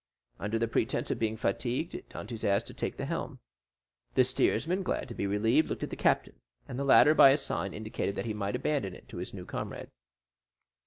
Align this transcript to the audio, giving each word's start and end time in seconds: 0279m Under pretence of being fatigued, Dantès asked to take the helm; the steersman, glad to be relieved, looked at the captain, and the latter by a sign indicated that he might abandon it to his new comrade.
0279m 0.39 0.43
Under 0.55 0.67
pretence 0.67 1.11
of 1.11 1.19
being 1.19 1.37
fatigued, 1.37 1.91
Dantès 2.09 2.43
asked 2.43 2.65
to 2.65 2.73
take 2.73 2.97
the 2.97 3.05
helm; 3.05 3.37
the 4.15 4.23
steersman, 4.23 4.81
glad 4.81 5.07
to 5.09 5.13
be 5.13 5.27
relieved, 5.27 5.69
looked 5.69 5.83
at 5.83 5.91
the 5.91 5.95
captain, 5.95 6.39
and 6.67 6.79
the 6.79 6.83
latter 6.83 7.13
by 7.13 7.29
a 7.29 7.37
sign 7.37 7.71
indicated 7.71 8.15
that 8.15 8.25
he 8.25 8.33
might 8.33 8.55
abandon 8.55 8.95
it 8.95 9.07
to 9.09 9.17
his 9.17 9.31
new 9.31 9.45
comrade. 9.45 9.91